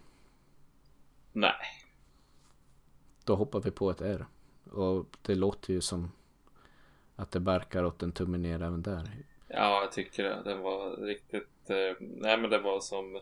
[1.32, 1.52] Nej.
[3.24, 4.26] Då hoppar vi på ett R.
[4.70, 6.12] Och det låter ju som
[7.16, 9.10] att det barkar åt en tumme ner även där.
[9.48, 10.42] Ja, jag tycker det.
[10.44, 11.70] Den var riktigt...
[11.70, 13.20] Eh, nej, men det var som...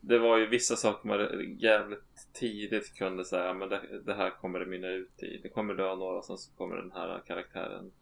[0.00, 4.60] Det var ju vissa saker man jävligt tidigt kunde säga men det, det här kommer
[4.60, 5.40] det mynna ut i.
[5.42, 7.92] Det kommer dö några sen så kommer den här karaktären.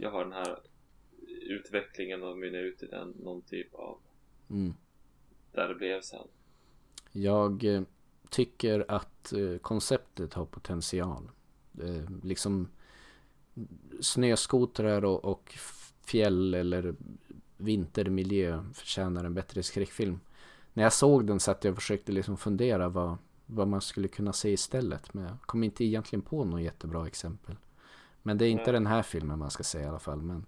[0.00, 0.58] Jag har den här
[1.42, 3.98] utvecklingen och mynna ut i den någon typ av
[4.50, 4.74] Mm.
[5.52, 6.28] där det blev sen.
[7.12, 7.82] Jag eh,
[8.30, 11.30] tycker att eh, konceptet har potential.
[11.82, 12.68] Eh, liksom
[14.00, 15.58] snöskotrar och, och
[16.04, 16.94] fjäll eller
[17.56, 20.20] vintermiljö förtjänar en bättre skräckfilm.
[20.72, 24.32] När jag såg den satt jag och försökte liksom fundera vad, vad man skulle kunna
[24.32, 25.14] se istället.
[25.14, 27.56] Men jag kom inte egentligen på något jättebra exempel.
[28.22, 28.72] Men det är inte Nej.
[28.72, 30.22] den här filmen man ska säga i alla fall.
[30.22, 30.46] Men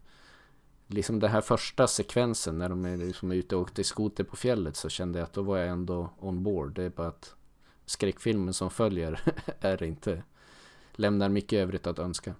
[0.86, 4.76] liksom den här första sekvensen när de är liksom ute och åkte skoter på fjället
[4.76, 6.74] så kände jag att då var jag ändå on board.
[6.74, 7.34] Det är bara att
[7.86, 9.20] skräckfilmen som följer
[9.60, 10.22] är inte
[10.92, 12.34] lämnar mycket övrigt att önska.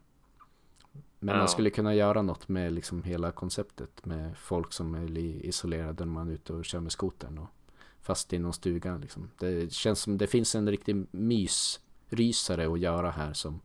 [1.18, 1.38] Men Ja.
[1.38, 6.12] man skulle kunna göra något med liksom hela konceptet med folk som är isolerade när
[6.12, 7.48] man är ute och kör med skotern och
[8.00, 9.30] fast i någon stuga liksom.
[9.38, 13.60] Det känns som det finns en riktig mysrysare att göra här som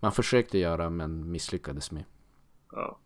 [0.00, 2.04] man försökte göra men misslyckades med.
[2.72, 2.98] Ja.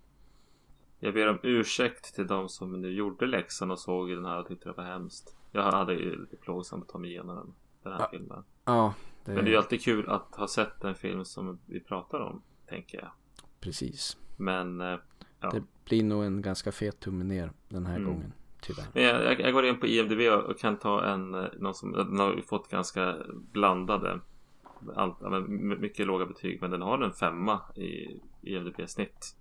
[1.01, 4.48] Jag ber om ursäkt till de som nu gjorde läxan och såg den här och
[4.48, 5.37] tyckte det var hemskt.
[5.53, 8.09] Jag hade ju lite plågsamt att ta mig igenom den, den här Ja.
[8.11, 8.44] filmen.
[8.64, 11.81] Ja, det, Men det är ju alltid kul att ha sett en film som vi
[11.81, 13.11] pratar om, tänker jag.
[13.60, 14.16] Precis.
[14.36, 14.98] Men, eh,
[15.40, 15.50] ja.
[15.50, 18.08] Det blir nog en ganska fet tumme ner den här Mm.
[18.12, 18.32] gången.
[18.60, 18.86] Tyvärr.
[18.92, 22.42] Jag, jag, går in på IMDB och kan ta en, eh, någon som, den har
[22.46, 23.16] fått ganska
[23.52, 24.20] blandade,
[25.48, 26.58] my- mycket låga betyg.
[26.60, 29.34] Men den har en femma i IMDB-snitt.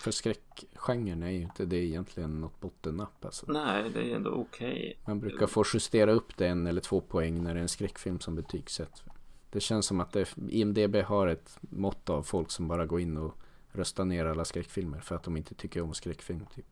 [0.00, 3.52] För skräckgenren är ju inte det egentligen något bottennapp alltså.
[3.52, 4.98] Nej, det är ändå okej.
[5.06, 8.20] Man brukar få justera upp det en eller två poäng när det är en skräckfilm
[8.20, 9.02] som betygsätt.
[9.50, 13.16] Det känns som att det, IMDB har ett mått av folk som bara går in
[13.16, 13.34] och
[13.72, 16.46] röstar ner alla skräckfilmer för att de inte tycker om skräckfilm.
[16.54, 16.66] Typ.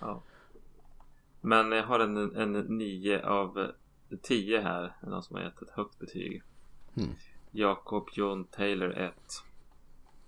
[0.00, 0.22] Ja.
[1.40, 3.72] Men jag har en, en 9 av
[4.22, 4.96] 10 här.
[5.02, 6.42] Någon som har gett ett högt betyg.
[6.96, 7.10] Mm.
[7.50, 9.14] Jakob John Taylor 1.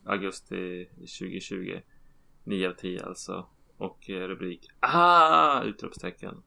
[0.04, 1.80] Augusti 2020.
[2.44, 3.46] 9 av 10 alltså.
[3.76, 5.62] Och eh, rubrik Ah!
[5.62, 6.42] Utropstecken.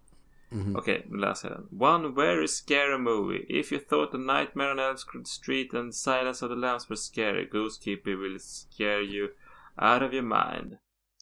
[0.50, 0.76] Mhm.
[0.76, 1.82] Okej, nu läser jag den.
[1.82, 3.46] One very scary movie.
[3.60, 7.50] If you thought The Nightmare on Elm Street and Silence of the Lambs were scary,
[7.52, 9.28] Ghost Keeper will scare you
[9.76, 10.78] out of your mind.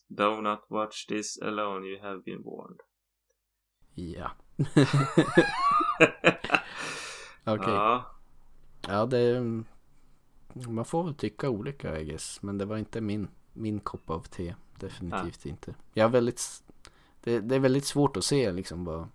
[0.08, 2.80] Do not watch this alone, you have been warned.
[3.96, 4.32] Ja.
[7.46, 7.74] Okej.
[7.74, 8.14] Ja,
[8.88, 9.44] Ja, det...
[10.68, 12.42] Man får väl tycka olika I guess.
[12.42, 14.56] Men det var inte min, min kopp av te.
[14.80, 15.76] Definitivt inte.
[15.94, 16.64] Jag har väldigt...
[17.24, 19.08] Det, det är väldigt svårt att se liksom vad...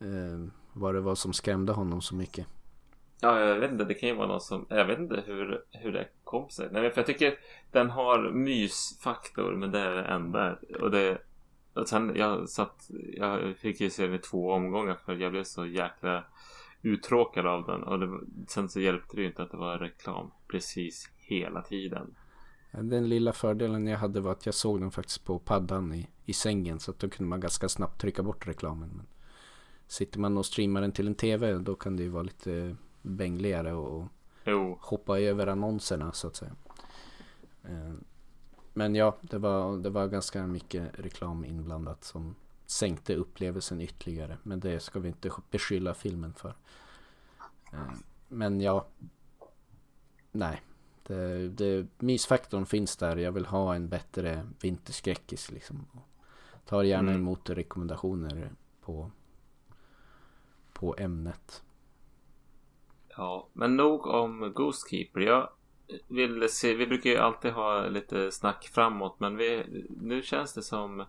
[0.00, 2.46] Eh, vad det var som skrämde honom så mycket.
[3.20, 3.84] ja, jag vet inte.
[3.84, 4.66] Det kan ju vara någon som...
[4.68, 6.68] Jag vet inte hur, hur det kom sig.
[6.72, 7.38] Nej, för jag tycker
[7.72, 10.58] den har mysfaktor, men det är det enda.
[10.80, 11.18] Och det...
[11.74, 12.90] Och sen jag satt...
[13.16, 16.24] Jag fick ju se den i två omgångar för jag blev så jäkla
[16.82, 17.82] uttråkad av den.
[17.82, 22.14] Och det, sen så hjälpte det ju inte att det var reklam precis hela tiden.
[22.72, 26.32] Den lilla fördelen jag hade var att jag såg den faktiskt på paddan i, i
[26.32, 26.80] sängen.
[26.80, 28.90] Så att då kunde man ganska snabbt trycka bort reklamen.
[28.96, 29.06] Men
[29.88, 33.72] sitter man och streamar den till en tv då kan det ju vara lite bängligare
[33.72, 34.04] och
[34.44, 36.52] Jo, hoppa över annonserna så att säga.
[37.64, 37.92] Eh,
[38.74, 42.34] Men ja, det var, det var ganska mycket reklam inblandat som
[42.66, 44.38] sänkte upplevelsen ytterligare.
[44.42, 46.54] Men det ska vi inte beskylla filmen för.
[47.72, 47.92] Eh,
[48.28, 48.86] Men ja,
[50.32, 50.62] nej.
[51.06, 53.16] Det, det, mysfaktorn finns där.
[53.16, 55.86] Jag vill ha en bättre vinterskräckis liksom.
[56.66, 57.22] Tar gärna Mm.
[57.22, 59.10] emot rekommendationer på,
[60.78, 61.62] på ämnet.
[63.16, 65.20] Ja, men nog om Ghost Keeper.
[65.20, 65.48] Jag
[66.08, 69.64] vill se, vi brukar ju alltid ha lite snack framåt men vi,
[70.00, 71.04] nu känns det som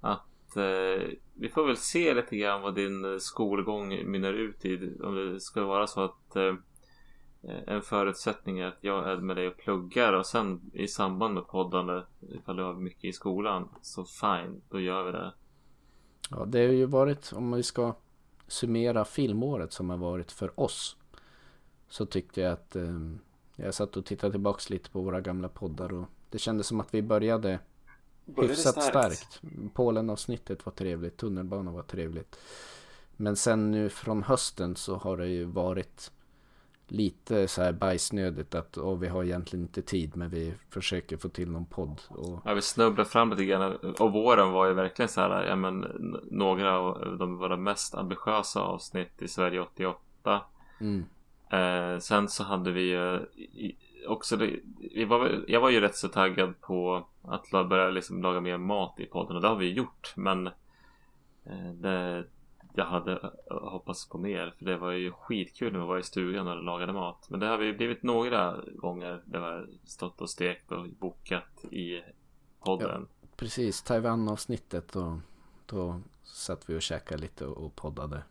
[0.00, 4.96] att eh, vi får väl se lite grann vad din skolgång mynnar ut i.
[5.02, 6.54] Om det ska vara så att eh,
[7.66, 11.46] en förutsättning är att jag är med dig och pluggar och sen i samband med
[11.46, 15.32] poddande ifall du har mycket i skolan så fine, då gör vi det.
[16.30, 17.94] Ja, det har ju varit, om vi ska
[18.48, 20.96] summera filmåret som har varit för oss.
[21.88, 23.00] Så tyckte jag att eh,
[23.56, 26.94] Jag satt och tittade tillbaks lite på våra gamla poddar och det kändes som att
[26.94, 27.58] vi började
[28.24, 29.18] Började hyfsat starkt.
[29.18, 29.40] starkt.
[29.74, 32.38] Polen-avsnittet var trevligt, tunnelbanan var trevligt.
[33.16, 36.12] Men sen nu från hösten så har det ju varit
[36.88, 41.28] lite så här bajsnödigt att åh, vi har egentligen inte tid men vi försöker få
[41.28, 42.00] till någon podd.
[42.08, 45.56] Och, Ja, vi snubblar fram lite grann och våren var ju verkligen så här, ja
[45.56, 45.80] men
[46.30, 50.40] några av de våra mest ambitiösa avsnitt i Sverige 88.
[50.80, 51.04] mm,
[51.50, 53.20] Eh, sen så hade vi ju
[54.06, 58.58] också, vi var, jag var ju rätt så taggad på att börja liksom laga mer
[58.58, 60.46] mat i podden och det har vi gjort men
[61.44, 62.24] eh, det,
[62.78, 66.02] jag hade eh, hoppats på mer för det var ju skitkul när vi var i
[66.02, 70.20] stugan och lagade mat men det har vi blivit några gånger där vi har stått
[70.20, 72.02] och stekt och bokat i
[72.60, 73.08] podden.
[73.36, 75.12] precis, Taiwan-avsnittet och
[75.66, 78.22] då satt vi och käkade lite och, poddade.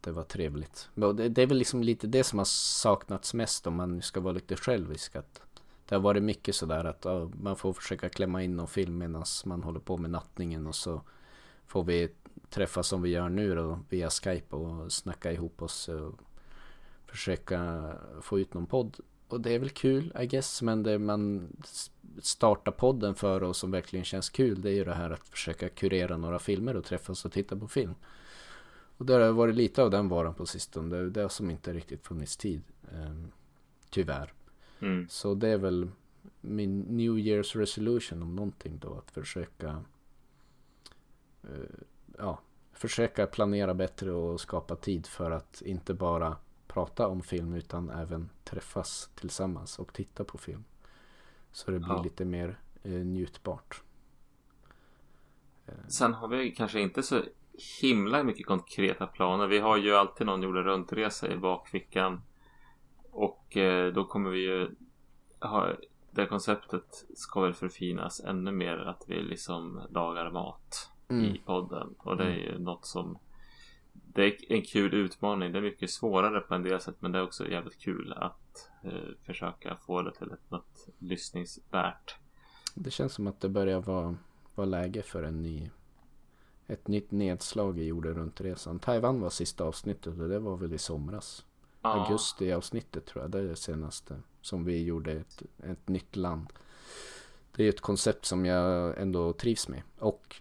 [0.00, 0.90] Det var trevligt.
[0.94, 2.46] Det, är väl liksom lite det som har
[2.82, 5.16] saknats mest om man ska vara lite självisk.
[5.16, 5.42] Att
[5.88, 7.06] det har varit mycket sådär att
[7.42, 11.02] man får försöka klämma in någon film medan man håller på med nattningen och så
[11.66, 12.08] får vi
[12.50, 16.14] träffas som vi gör nu då via Skype och snacka ihop oss och
[17.06, 18.96] försöka få ut någon podd.
[19.28, 21.48] Och det är väl kul I guess men det man
[22.22, 25.68] startar podden för och som verkligen känns kul det är ju det här att försöka
[25.68, 27.94] kurera några filmer och träffas och titta på film.
[28.96, 30.88] Och det har varit lite av den varan på sistone.
[30.88, 32.62] Det är det som inte riktigt funnits tid.
[32.92, 33.14] Eh,
[33.90, 34.32] tyvärr.
[34.80, 35.08] Mm.
[35.08, 35.88] Så det är väl
[36.40, 38.94] min New Year's resolution om någonting då.
[38.94, 39.84] Att försöka
[41.42, 41.48] eh,
[42.20, 42.40] ja,
[42.72, 48.30] försöka planera bättre och skapa tid för att inte bara prata om film utan även
[48.44, 50.64] träffas tillsammans och titta på film.
[51.52, 52.02] Så det blir Ja.
[52.02, 53.82] lite mer eh, njutbart.
[55.88, 57.22] Sen har vi kanske inte så
[57.82, 59.46] himla mycket konkreta planer.
[59.46, 62.22] Vi har ju alltid någon jorden runt-resa i bakfickan.
[63.10, 64.70] Och eh, då kommer vi ju
[65.40, 65.72] ha
[66.10, 71.24] det konceptet ska väl förfinas ännu mer att vi liksom lagar mat Mm.
[71.24, 71.94] i podden.
[71.98, 73.18] Och det är ju något som
[73.92, 75.52] det är en kul utmaning.
[75.52, 78.70] Det är mycket svårare på en del sätt men det är också jävligt kul att
[78.84, 78.92] eh,
[79.22, 82.14] försöka få det till ett, något lyssningsvärt.
[82.74, 84.16] Det känns som att det börjar vara,
[84.54, 85.70] vara läge för en ny
[86.70, 88.78] ett nytt nedslag i jorden runt-resan.
[88.78, 91.44] Taiwan var sista avsnittet och det var väl i somras.
[91.82, 91.88] Ja.
[91.88, 93.30] Augusti avsnittet tror jag.
[93.30, 96.46] Det är det senaste som vi gjorde ett, ett nytt land.
[97.56, 99.82] Det är ett koncept som jag ändå trivs med.
[99.98, 100.36] Och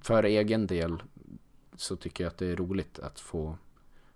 [0.00, 1.02] för egen del
[1.76, 3.58] så tycker jag att det är roligt att få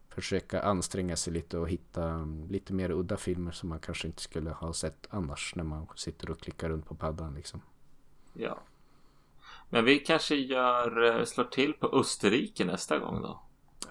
[0.08, 4.50] försöka anstränga sig lite och hitta lite mer udda filmer som man kanske inte skulle
[4.50, 7.62] ha sett annars när man sitter och klickar runt på paddan liksom.
[8.32, 8.58] Ja.
[9.70, 13.40] Men vi kanske gör, eh, slår till på Österrike nästa gång då.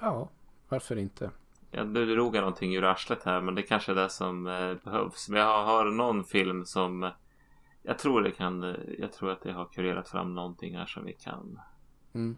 [0.02, 0.30] Ja,
[0.70, 1.32] varför inte?
[1.72, 4.74] Ja, nu drog jag någonting ur arslet här men det kanske är det som eh,
[4.84, 5.30] behövs.
[5.30, 7.12] Men jag har någon film som eh,
[7.84, 11.14] jag tror det kan, jag tror att jag har kurerat fram någonting här som vi
[11.14, 11.60] kan.
[12.14, 12.38] Mm.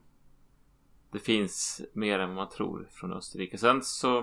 [1.12, 3.58] Det finns mer än vad man tror från Österrike.
[3.58, 4.18] Sen så,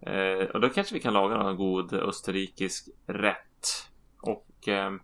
[0.00, 3.90] eh, och då kanske vi kan laga någon god österrikisk rätt.
[4.20, 4.94] Och eh,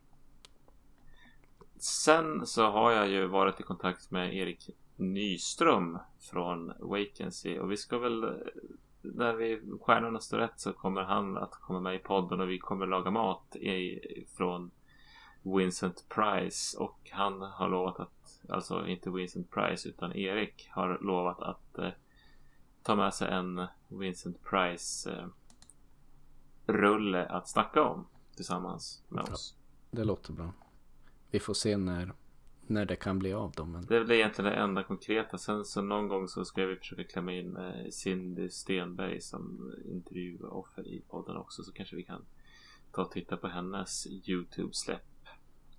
[1.78, 7.76] sen så har jag ju varit i kontakt med Erik Nyström från Vacancy och vi
[7.76, 8.30] ska väl eh,
[9.02, 12.58] när vi stjärnorna står rätt så kommer han att komma med i podden och vi
[12.58, 14.00] kommer laga mat i,
[14.36, 14.70] från
[15.42, 21.40] Vincent Price och han har lovat att alltså inte Vincent Price utan Erik har lovat
[21.40, 21.90] att eh,
[22.82, 25.26] ta med sig en Vincent Price eh,
[26.66, 29.56] rulle att snacka om tillsammans med oss.
[29.90, 30.52] Det låter bra.
[31.30, 32.12] Vi får se när,
[32.66, 33.72] när det kan bli av dem.
[33.72, 35.38] Men Det är väl egentligen det enda konkreta.
[35.38, 40.88] Sen så någon gång så ska vi försöka klämma in eh, Cindy Stenberg som intervjuoffer
[40.88, 41.62] i podden också.
[41.62, 42.24] Så kanske vi kan
[42.92, 45.11] ta och titta på hennes YouTube-släpp.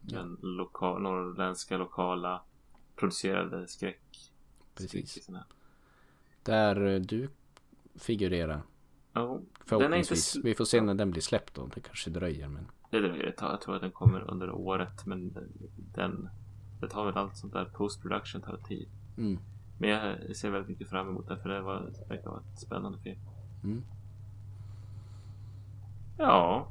[0.04, 2.42] Den lokal, norrländska lokala
[2.96, 4.32] producerade skräck.
[4.76, 5.30] Precis.
[6.44, 7.30] där eh, du
[7.96, 8.62] figurerar.
[9.14, 10.34] Ja, Förhoppningsvis.
[10.34, 11.70] Den är inte Vi får se när den blir släppt då.
[11.76, 12.68] Det kanske dröjer men.
[12.90, 13.54] det dröjer ett tag.
[13.54, 15.06] Jag tror att den kommer under året.
[15.06, 15.34] Men
[15.94, 16.30] den,
[16.82, 18.88] det tar väl allt sånt där post production tar tid.
[19.18, 19.40] Mm.
[19.80, 22.60] Men jag ser väldigt mycket fram emot det för det var, det verkar vara ett
[22.60, 23.20] spännande film.
[23.64, 23.84] Mm.
[26.18, 26.68] Ja,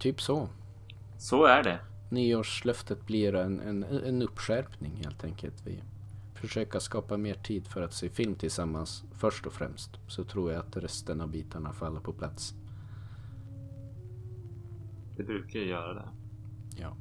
[0.00, 0.48] Typ så.
[1.18, 1.80] så är det.
[2.10, 5.66] Nyårslöftet blir en, en, en uppskärpning helt enkelt.
[5.66, 5.82] Vi
[6.34, 9.90] försöker skapa mer tid för att se film tillsammans först och främst.
[10.06, 12.54] Så tror jag att resten av bitarna faller på plats.
[15.16, 16.08] Det brukar ju göra det.
[16.76, 16.96] Ja.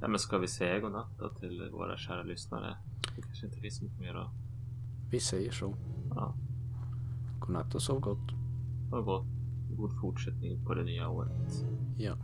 [0.00, 2.76] Ja, men ska vi säga godnatt då till våra kära lyssnare?
[3.16, 4.30] Det kanske inte finns mycket mer att...
[5.10, 5.74] Vi säger så.
[6.10, 6.34] Ja,
[7.40, 8.30] Godnatt och sov gott.
[8.90, 9.26] ha gott.
[9.76, 11.64] god fortsättning på det nya året.
[11.98, 12.16] Ja.